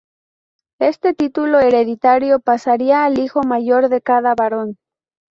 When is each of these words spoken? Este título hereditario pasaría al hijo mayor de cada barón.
Este 0.79 1.13
título 1.13 1.59
hereditario 1.59 2.39
pasaría 2.39 3.05
al 3.05 3.19
hijo 3.19 3.43
mayor 3.43 3.87
de 3.87 4.01
cada 4.01 4.33
barón. 4.33 4.77